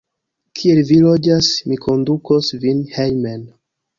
Kie 0.59 0.85
vi 0.91 0.95
loĝas? 1.01 1.51
Mi 1.71 1.77
kondukos 1.85 2.51
vin 2.65 2.83
hejmen. 2.97 3.45